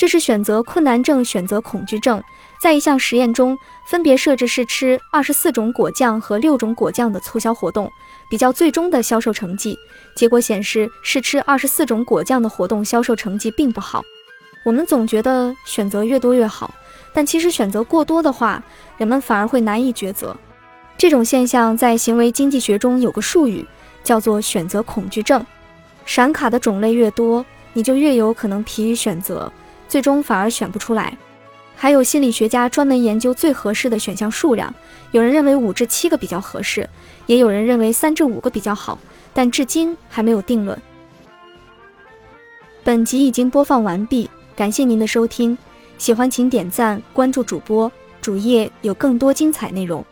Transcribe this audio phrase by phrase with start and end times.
[0.00, 2.22] 这是选择困难症、选择恐惧症。
[2.58, 7.92] 在一项实验中，分别设置试吃二十四种果酱和六种果酱的促销活动，
[8.30, 9.78] 比较最终的销售成绩。
[10.16, 14.02] 结果显示，试吃二十四种果酱的活动销售成绩并不好。
[14.64, 16.72] 我们总觉得选择越多越好，
[17.12, 18.62] 但其实选择过多的话，
[18.96, 20.34] 人们反而会难以抉择。
[20.96, 23.66] 这种现象在行为经济学中有个术语，
[24.02, 25.44] 叫做选择恐惧症。
[26.06, 27.44] 闪卡的种类越多，
[27.74, 29.52] 你就越有可能疲于选择。
[29.90, 31.18] 最终反而选不出来。
[31.74, 34.72] 还有心理学家专门研究最合适的选项数量，
[35.10, 36.88] 有人认为五至七个比较合适，
[37.26, 38.98] 也有人认为三至五个比较好，
[39.34, 40.78] 但至今还没有定论。
[42.84, 45.56] 本集已经播放完毕，感谢您的收听，
[45.98, 50.04] 喜欢请点赞关注主播，主页有更多精彩内容。